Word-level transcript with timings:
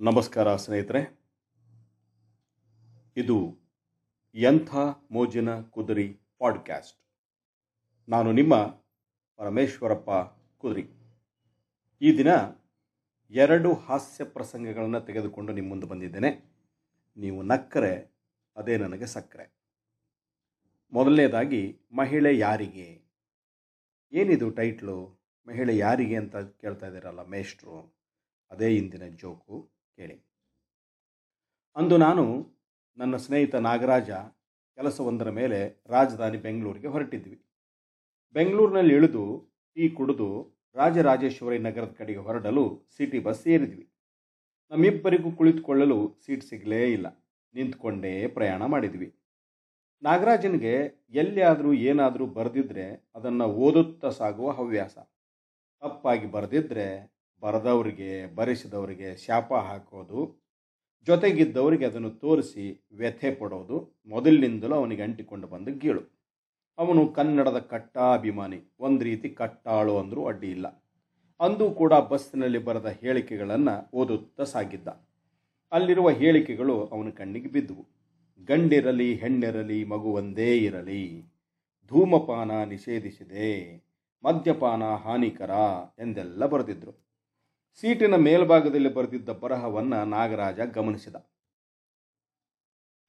ನಮಸ್ಕಾರ 0.00 0.56
ಸ್ನೇಹಿತರೆ. 0.56 1.20
ಇದು 3.16 3.58
ಎಂಥ 4.34 4.74
ಮೋಜಿನ 5.10 5.60
ಕುದುರಿ 5.60 6.20
ಪಾಡ್ಕ್ಯಾಸ್ಟ್. 6.38 7.02
ನಾನು 8.08 8.32
ನಿಮ್ಮ 8.32 8.56
ಪರಮೇಶ್ವರಪ್ಪ 9.36 10.10
ಕುದುರಿ. 10.58 10.90
ಈ 12.00 12.18
ದಿನ 12.18 12.26
ಎರಡು 13.30 13.74
ಹಾಸ್ಯ 13.74 14.24
ಪ್ರಸಂಗಗಳನ್ನು 14.24 15.00
ತೆಗೆದುಕೊಂಡು 15.00 15.52
ನಿಮ್ಮ 15.52 15.68
ಮುಂದೆ 15.68 15.86
ಬಂದಿದ್ದೇನೆ. 15.86 16.52
ನೀವು 17.16 17.42
ನಕ್ಕರೆ, 17.42 18.16
ಅದೇ 18.56 18.76
ನನಗೆ 18.76 19.06
ಸಕ್ಕರೆ. 19.06 19.54
ಮೊದಲನೇದಾಗಿ, 20.92 21.80
ಮಹಿಳೆ 21.92 22.38
ಯಾರಿಗೆ? 22.38 23.02
ಏನಿದು 24.12 24.50
ಟೈಟ್ಲು? 24.50 25.20
ಮಹಿಳೆ 25.48 25.78
ಯಾರಿಗೆ 25.78 26.16
ಅಂತ 26.16 26.36
ಕೇಳ್ತಾ 26.36 26.86
ಇದ್ದೀರಲ್ಲ 26.86 27.26
ಮೇಷ್ಟ್ರು? 27.26 27.94
ಅದೇ 28.50 28.76
ಇಂದಿನ 28.76 29.02
ಜೋಕು. 29.16 29.77
ಕೇಳಿ. 29.98 30.16
ಅಂದು 31.76 31.96
ನಾನು 31.96 32.24
ನನ್ನ 32.98 33.16
ಸ್ನೇಹಿತ 33.16 33.54
ನಾಗರಾಜ 33.68 34.10
ಕೆಲಸವೊಂದರ 34.78 35.30
ಮೇಲೆ 35.30 35.58
ರಾಜಧಾನಿ 35.86 36.38
ಬೆಂಗಳೂರಿಗೆ 36.38 36.86
ಹೊರಟಿದ್ವಿ. 36.86 37.38
ಬೆಂಗಳೂರಿನಲ್ಲಿ 38.36 38.94
ಇಳಿದು 38.94 39.24
ಟೀ 39.76 39.84
ಕುಡಿದು 39.88 40.28
ರಾಜರಾಜೇಶ್ವರಿ 40.74 41.58
ನಗರದ 41.58 41.92
ಕಡೆಗೆ 41.92 42.18
ಹೊರಡಲು 42.18 42.64
ಸಿಟಿ 42.96 43.18
ಬಸ್ 43.18 43.46
ಏರಿದ್ವಿ. 43.46 43.84
ನಮ್ಮಿಬ್ಬರಿಗೂ 44.70 45.30
ಕುಳಿತುಕೊಳ್ಳಲು 45.32 45.98
ಸೀಟ್ 46.26 46.44
ಸಿಗಲೇ 46.44 46.80
ಇಲ್ಲ. 46.92 47.08
ನಿಂತ್ಕೊಂಡೇ 47.54 48.12
ಪ್ರಯಾಣ 48.28 48.62
ಮಾಡಿದ್ವಿ. 48.64 49.08
ನಾಗರಾಜನಿಗೆ 50.02 50.74
ಎಲ್ಲಿಯಾದರೂ 51.14 51.70
ಏನಾದರೂ 51.90 52.26
ಬರೆದಿದ್ದರೆ 52.38 52.86
ಅದನ್ನು 53.14 53.46
ಓದುತ್ತಾ 53.64 54.10
ಸಾಗುವ 54.10 54.50
ಹವ್ಯಾಸ. 54.50 54.96
ತಪ್ಪಾಗಿ 55.82 56.26
ಬರೆದಿದ್ರೆ 56.26 56.86
ಬರೆದವರಿಗೆ, 57.42 58.34
ಬರೆಸಿದವರಿಗೆ 58.34 59.16
ಶಾಪ 59.16 59.54
ಹಾಕೋದು, 59.54 60.44
ಜೊತೆಗಿದ್ದವರಿಗೆ 61.06 61.86
ಅದನ್ನು 61.86 62.10
ತೋರಿಸಿ 62.10 62.88
ವ್ಯಥೆ 62.92 63.34
ಪಡೋದು, 63.34 64.02
ಮೊದಲಿನಿಂದಲೂ 64.06 64.74
ಅವನಿಗೆ 64.74 65.02
ಅಂಟಿಕೊಂಡು 65.02 65.46
ಬಂದ 65.46 65.68
ಗೀಳು. 65.68 66.18
ಅವನು 66.78 67.08
ಕನ್ನಡದ 67.08 67.58
ಕಟ್ಟಾಭಿಮಾನಿ, 67.58 68.74
ಒಂದು 68.80 69.04
ರೀತಿ 69.04 69.28
ಕಟ್ಟಾಳು 69.30 69.98
ಅಂದರೂ 69.98 70.26
ಅಡ್ಡಿ 70.26 70.50
ಇಲ್ಲ. 70.50 70.66
ಅಂದು 71.40 71.70
ಕೂಡ 71.70 71.92
ಬಸ್ನಲ್ಲಿ 71.92 72.58
ಬರೆದ 72.58 72.86
ಹೇಳಿಕೆಗಳನ್ನು 72.86 73.90
ಓದುತ್ತಾ 73.94 74.44
ಸಾಗಿದ್ದ. 74.44 74.88
ಅಲ್ಲಿರುವ 75.72 76.10
ಹೇಳಿಕೆಗಳು 76.10 76.84
ಅವನ 76.84 77.10
ಕಣ್ಣಿಗೆ 77.10 77.48
ಬಿದ್ದುವು. 77.48 77.86
ಗಂಡಿರಲಿ, 78.46 79.14
ಹೆಣ್ಣಿರಲಿ 79.14 79.84
ಮಗು 79.84 80.12
ಒಂದೇ 80.12 80.56
ಇರಲಿ. 80.56 81.32
ಧೂಮಪಾನ 81.88 82.64
ನಿಷೇಧಿಸಿದೆ, 82.64 83.76
ಮದ್ಯಪಾನ 84.24 84.82
ಹಾನಿಕರ 84.84 85.50
ಎಂದೆಲ್ಲ 85.98 86.46
ಬರೆದಿದ್ರು. 86.46 87.07
ಸೀಟಿನ 87.76 88.14
ಮೇಲ್ಭಾಗದಲ್ಲಿ 88.16 88.90
ಬರೆದಿದ್ದ 88.94 89.30
ಬರಹವನ್ನು 89.42 89.98
ನಾಗರಾಜ 90.04 90.60
ಗಮನಿಸಿದ. 90.74 91.16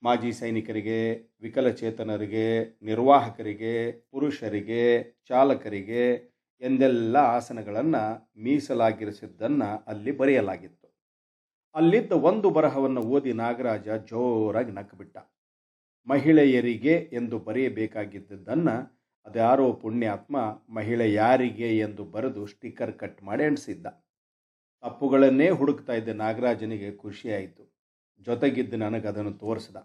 ಮಾಜಿ 0.03 0.31
ಸೈನಿಕರಿಗೆ, 0.31 0.99
ವಿಕಲಚೇತನರಿಗೆ, 1.41 2.45
ನಿರ್ವಾಹಕರಿಗೆ, 2.81 3.91
ಪುರುಷರಿಗೆ, 4.11 4.83
ಚಾಲಕರಿಗೆ 5.27 6.03
ಎಂದೆಲ್ಲ 6.61 7.15
ಆಸನಗಳನ್ನು 7.35 8.03
ಮೀಸಲಾಗಿರಿಸಿದ್ದನ್ನು 8.43 9.69
ಅಲ್ಲಿ 9.87 10.11
ಬರೆಯಲಾಗಿತ್ತು. 10.11 10.87
ಅಲ್ಲಿದ್ದ 11.75 12.11
ಒಂದು 12.11 12.49
ಬರಹವನ್ನು 12.49 13.01
ಓದಿ 13.01 13.33
ನಾಗರಾಜ 13.33 13.89
ಜೋರಾಗಿ 14.11 14.71
ನಕ್ಕಬಿಟ್ಟ 14.71 15.17
ಮಹಿಳೆಯರಿಗೆ 16.07 16.95
ಎಂದು 17.13 17.39
ಬರೆಯಬೇಕಾಗಿದ್ದದ್ದನ್ನು 17.39 18.75
ಅದ್ಯಾರೋ 19.25 19.71
ಪುಣ್ಯಾತ್ಮ 19.73 20.37
ಮಹಿಳೆ 20.69 21.13
ಯಾರಿಗೆ 21.13 21.69
ಎಂದು 21.77 22.05
ಬರೆದು 22.05 22.45
ಸ್ಟಿಕ್ಕರ್ 22.45 22.93
ಕಟ್ 22.93 23.23
ಮಾಡಿ 23.23 23.43
ಅಂಟಿಸಿದ್ದ 23.43 23.87
ತಪ್ಪುಗಳನ್ನೇ 24.81 25.49
ಹುಡುಕ್ತಾ 25.49 25.93
ಇದ್ದ 25.93 26.09
ನಾಗರಾಜನಿಗೆ 26.09 26.97
ಖುಷಿಯಾಯಿತು. 26.97 27.73
ಜೊತೆಗಿದ್ದು 28.19 28.77
ನನಗೆ 28.77 29.07
ಅದನ್ನು 29.07 29.33
ತೋರಿಸಿದ. 29.33 29.75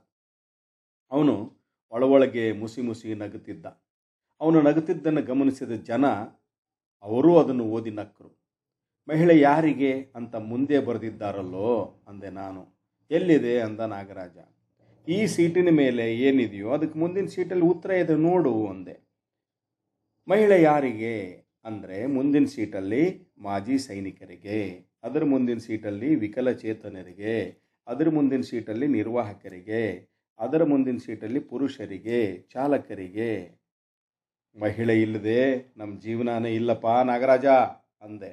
ಅವನು 1.11 1.61
ಒಳೊಳಗೆ 1.91 2.53
ಮುಸಿ 2.53 2.83
ಮುಸಿ 2.83 3.14
ನಗುತ್ತಿದ್ದ. 3.14 3.67
ಅವನು 4.41 4.63
ನಗುತ್ತಿದ್ದನ್ನು 4.63 5.23
ಗಮನಿಸಿದ 5.23 5.70
ಜನ 5.70 6.07
ಅವರೂ 7.02 7.39
ಅದನ್ನು 7.39 7.64
ಓದಿ 7.64 7.91
ನಕ್ಕರು 7.91 8.45
ಮಹಿಳೆ 9.08 9.41
ಯಾರಿಗೆ 9.41 10.13
ಅಂತ 10.14 10.35
ಮುಂದೆ 10.35 10.79
ಬರೆದಿದ್ದಾರಲ್ಲೋ 10.79 12.05
ಅಂದೆ 12.08 12.30
ನಾನು. 12.30 12.86
ಎಲ್ಲಿದೆ 13.11 13.61
ಅಂದ 13.61 13.80
ನಾಗರಾಜ. 13.80 14.36
ಈ 15.08 15.27
ಸೀಟಿನ 15.27 15.69
ಮೇಲೆ 15.70 16.17
ಏನಿದೆಯೋ 16.17 16.70
ಅದಕ್ಕೆ 16.70 16.98
ಮುಂದಿನ 16.98 17.27
ಸೀಟಲ್ಲಿ 17.27 17.64
ಉತ್ತರ 17.64 17.90
ಇದೆ 17.90 18.14
ನೋಡು 18.14 18.67
ಅಂದೆ. 18.67 19.08
ಮಹಿಳೆ 20.29 20.63
ಯಾರಿಗೆ 20.63 21.44
ಅಂದರೆ 21.64 22.07
ಮುಂದಿನ 22.07 22.45
ಸೀಟಲ್ಲಿ 22.45 23.05
ಮಾಜಿ 23.39 23.79
ಸೈನಿಕರಿಗೆ, 23.79 24.58
ಅದರ 25.05 25.25
ಮುಂದಿನ 25.25 25.58
ಸೀಟಲ್ಲಿ 25.58 26.14
ವಿಕಲಚೇತನರಿಗೆ, 26.14 27.35
ಅದರ 27.86 28.08
ಮುಂದಿನ 28.08 28.41
ಸೀಟಲ್ಲಿ 28.41 28.86
ನಿರ್ವಾಹಕರಿಗೆ, 28.86 29.83
ಅದರ 30.41 30.64
ಮುಂದಿನ 30.64 30.97
ಸೀಟಲ್ಲಿ 30.97 31.41
ಪುರುಷರಿಗೆ, 31.41 32.20
ಚಾಲಕರಿಗೆ. 32.52 33.30
ಮಹಿಳೆ 34.57 35.01
ಇಲ್ಲದೆ 35.01 35.41
ನಮ್ಮ 35.77 36.01
ಜೀವನನೇ 36.01 36.55
ಇಲ್ಲಪ್ಪ 36.55 36.86
ನಾಗರಾಜ 36.86 37.47
ಅಂದೆ. 38.02 38.31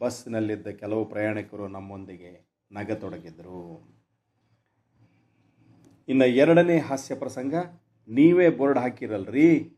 ಬಸ್ನಲ್ಲಿದ್ದ 0.00 0.68
ಕೆಲವು 0.68 1.04
ಪ್ರಯಾಣಿಕರು 1.04 1.68
ನಮ್ಮೊಂದಿಗೆ 1.68 2.32
ನಗತೊಡಗಿದ್ರು. 2.72 3.62
ಇನ್ನು 6.08 6.26
ಎರಡನೇ 6.42 6.78
ಹಾಸ್ಯ 6.78 7.14
ಪ್ರಸಂಗ, 7.14 7.54
ನೀವೇ 8.08 8.48
ಬೋರ್ಡ್ 8.50 8.78
ಹಾಕಿರಲ್ರಿ? 8.78 9.77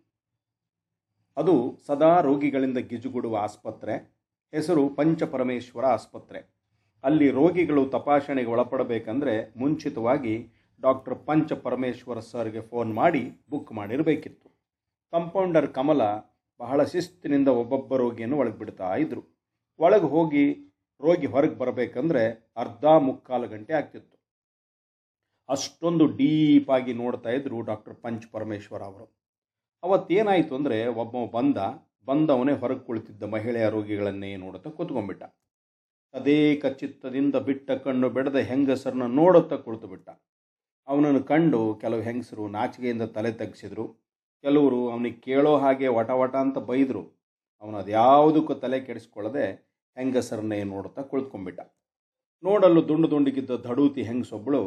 ಅದು 1.41 1.79
ಸದಾ 1.87 2.21
ರೋಗಿಗಳಿಂದ 2.21 2.79
ಗಿಜುಗುಡುವ 2.79 3.37
ಆಸ್ಪತ್ರೆ, 3.37 3.95
ಹೆಸರು 4.55 4.89
ಪಂಚಪರಮೇಶ್ವರ 4.89 5.85
ಆಸ್ಪತ್ರೆ. 5.85 6.61
ಅಲ್ಲಿ 7.05 7.31
ರೋಗಿಗಳು 7.31 7.87
ತಪಾಸಣೆಗೆ 7.87 8.49
ಒಳಪಡಬೇಕಂದ್ರೆ 8.49 9.59
ಮುಂಚಿತವಾಗಿ 9.59 10.47
ಡಾಕ್ಟರ್ 10.81 11.19
ಪಂಚಪರಮೇಶ್ವರ 11.27 12.19
ಸರ್ಗೆ 12.21 12.61
ಫೋನ್ 12.61 12.95
ಮಾಡಿ 12.95 13.31
ಬುಕ್ 13.51 13.73
ಮಾಡಿರಬೇಕಿತ್ತು. 13.73 14.49
ಕಂಪೌಂಡರ್ 15.11 15.73
ಕಮಲ 15.73 16.03
ಬಹಳ 16.59 16.85
ಶಿಸ್ತಿನಿಂದ 16.85 17.49
ಒಬ್ಬೊಬ್ಬ 17.49 17.97
ರೋಗಿಯನ್ನು 17.97 18.39
ಒಳಗೆ 18.39 18.59
ಬಿಡ್ತಾ 18.59 18.97
ಇದ್ರು. 18.97 19.23
ಒಳಗೆ 19.79 20.05
ಹೋಗಿ 20.05 20.55
ರೋಗಿ 21.01 21.27
ಹೊರಗೆ 21.27 21.55
ಬರಬೇಕಂದ್ರೆ 21.55 22.53
ಅರ್ಧ 22.57 22.85
ಮುಕ್ಕಾಲು 22.85 23.49
ಗಂಟೆ 23.49 23.73
ಆಗ್ತಿತ್ತು. 23.73 24.17
ಅಷ್ಟೊಂದು 25.49 26.07
ಡೀಪಾಗಿ 26.07 26.93
ನೋಡ್ತಾ 26.93 27.31
ಇದ್ರು 27.31 27.61
ಡಾಕ್ಟರ್ 27.61 27.95
ಪಂಚ್ 27.95 28.27
ಅವರು. 28.83 29.20
ಅವತ್ತೇನಾಯಿತು 29.83 30.53
ಅಂದರೆ 30.59 30.79
ಒಬ್ಬ 31.03 31.25
ಬಂದ, 31.37 31.59
ಬಂದವನೇ 32.07 32.55
ಹೊರಗೆ 32.63 32.83
ಕುಳಿತಿದ್ದ 32.87 33.25
ಮಹಿಳೆಯ 33.35 33.67
ರೋಗಿಗಳನ್ನೇ 33.75 34.31
ನೋಡುತ್ತಾ 34.37 34.71
ಕೂತ್ಕೊಂಡ್ಬಿಟ್ಟ. 34.71 35.23
ಅದೇ 36.15 36.39
ಚಿತ್ತದಿಂದ 36.81 37.37
ಬಿಟ್ಟ 37.49 37.71
ಕಣ್ಣು 37.85 38.09
ಬೆಳೆದ 38.11 38.39
ಹೆಂಗಸರನ್ನ 38.51 39.07
ನೋಡುತ್ತಾ 39.21 39.57
ಕುಳಿತು 39.67 39.89
ಬಿಟ್ಟ 39.89 40.09
ಅವನನ್ನು 40.89 41.23
ಕಂಡು 41.23 41.61
ಕೆಲವು 41.83 42.03
ಹೆಂಗಸರು 42.03 42.45
ನಾಚಿಕೆಯಿಂದ 42.49 43.05
ತಲೆ 43.17 43.31
ತಗ್ಸಿದ್ರು. 43.33 43.85
ಕೆಲವರು 44.45 44.81
ಅವನಿಗೆ 44.93 45.19
ಕೇಳೋ 45.21 45.53
ಹಾಗೆ 45.57 45.89
ವಟ 45.99 46.11
ವಟ 46.21 46.35
ಅಂತ 46.45 46.59
ಬೈದರು. 46.71 47.03
ಅವನು 47.63 47.77
ಅದ್ಯಾವುದಕ್ಕೂ 47.77 48.55
ತಲೆ 48.65 48.79
ಕೆಡಿಸ್ಕೊಳ್ಳದೆ 48.87 49.47
ಹೆಂಗಸರನ್ನೇ 49.97 50.59
ನೋಡುತ್ತಾ 50.65 51.03
ಕುಳಿತುಕೊಂಡ್ಬಿಟ್ಟ. 51.03 51.61
ನೋಡಲು 52.43 52.81
ದುಂಡು 52.89 53.07
ದುಂಡಿಗಿದ್ದ 53.11 53.57
ಧಡೂತಿ 53.67 54.03
ಹೆಂಗಸೊಬ್ಬಳು 54.03 54.63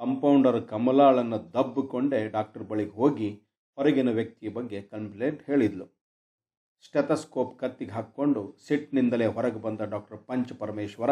ಕಂಪೌಂಡರ್ 0.00 0.60
ಕಮಲಾಳನ್ನು 0.72 1.38
ದಬ್ಬಿಕೊಂಡೆ 1.56 2.20
ಡಾಕ್ಟರ್ 2.36 2.64
ಬಳಿಗೆ 2.70 2.94
ಹೋಗಿ 3.00 3.28
ಹೊರಗಿನ 3.76 4.10
ವ್ಯಕ್ತಿಯ 4.10 4.48
ಬಗ್ಗೆ 4.48 4.82
ಕಂಪ್ಲೇಂಟ್ 4.82 5.42
ಹೇಳಿದ್ಲು. 5.42 5.86
ಸ್ಟೆತಸ್ಕೋಪ್ 6.86 7.58
ಕತ್ತಿಗೆ 7.58 7.90
ಹಾಕ್ಕೊಂಡು 7.90 8.56
ಸಿಟ್ನಿಂದಲೇ 8.66 9.26
ಹೊರಗೆ 9.26 9.60
ಬಂದ 9.60 9.80
ಡಾಕ್ಟರ್ 9.80 10.18
ಪಂಚ 10.18 10.52
ಪರಮೇಶ್ವರ 10.52 11.10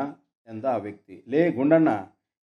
ಎಂದ 0.47 0.65
ಆ 0.65 0.77
ವ್ಯಕ್ತಿ. 0.77 1.23
ಲೇ, 1.27 1.51
ಗುಂಡಣ್ಣ, 1.51 1.87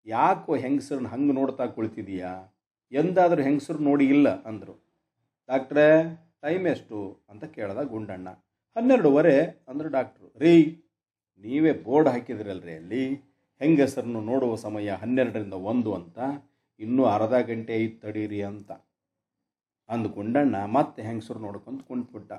ಯಾಕೋ 0.06 0.56
ಹೆಂಗಸರನ್ನ 0.56 1.08
ಹಂಗೆ 1.08 1.34
ನೋಡ್ತಾ 1.34 1.66
ಕುಳಿತಿದೀಯಾ? 1.66 2.58
ಎಂದಾದರೂ 2.92 3.42
ಹೆಂಗಸರು 3.42 3.78
ನೋಡಿ 3.78 4.06
ಇಲ್ಲ 4.06 4.44
ಅಂದರು. 4.44 4.76
ಡಾಕ್ಟ್ರೇ, 5.48 5.88
ಟೈಮ್ 6.42 6.68
ಎಷ್ಟು? 6.68 7.26
ಅಂತ 7.30 7.44
ಕೇಳ್ದ 7.44 7.82
ಗುಂಡಣ್ಣ. 7.82 8.30
ಹನ್ನೆರಡುವರೆ 8.76 9.66
ಅಂದರು 9.68 9.90
ಡಾಕ್ಟ್ರು. 9.90 10.34
ರೀ, 10.38 10.84
ನೀವೇ 11.40 11.74
ಬೋರ್ಡ್ 11.74 12.10
ಹಾಕಿದ್ರಲ್ರಿ 12.10 12.74
ಅಲ್ಲಿ? 12.74 13.27
ಹೆಂಗಸರನ್ನು 13.60 14.22
ನೋಡುವ 14.22 14.56
ಸಮಯ 14.56 14.92
ಹನ್ನೆರಡರಿಂದ 14.92 15.54
ಒಂದು 15.54 15.94
ಅಂತ. 15.94 16.20
ಇನ್ನೂ 16.80 17.06
ಅರ್ಧ 17.06 17.34
ಗಂಟೆ 17.34 17.76
ಐದು 17.76 18.00
ತಡೀರಿ 18.00 18.42
ಅಂತ. 18.42 18.72
ಅಂದುಕೊಂಡಣ್ಣ, 19.90 20.66
ಮತ್ತೆ 20.66 21.02
ಹೆಂಗಸರು 21.02 21.40
ನೋಡ್ಕೊಂಡು 21.40 21.84
ಕುಂತ್ಬಿಟ್ಟ. 21.84 22.34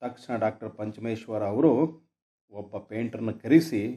ತಕ್ಷಣ 0.00 0.36
ಡಾಕ್ಟರ್ 0.36 0.74
ಪಂಚಮೇಶ್ವರ 0.74 1.46
ಅವರು 1.46 2.04
ಒಬ್ಬ 2.50 2.78
ಪೇಂಟ್ರನ್ನ 2.78 3.30
ಕರೆಸಿ, 3.30 3.94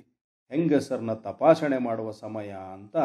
ಹೆಂಗಸರನ್ನ 0.50 1.14
ತಪಾಸಣೆ 1.14 1.78
ಮಾಡುವ 1.78 2.12
ಸಮಯ 2.12 2.56
ಅಂತ 2.74 2.98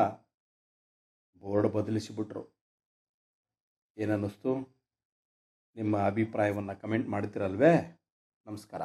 ಬೋರ್ಡ್ 1.41 1.69
ಬದಲಿಸಿಬಿಟ್ರು. 1.69 2.63
ಏನನ್ನಿಸ್ತು? 3.99 4.83
ನಿಮ್ಮ 5.77 5.99
ಅಭಿಪ್ರಾಯವನ್ನು 5.99 6.81
ಕಮೆಂಟ್ 6.81 7.09
ಮಾಡ್ತಿರಲ್ವೇ 7.09 8.01
ನಮಸ್ಕಾರ. 8.47 8.83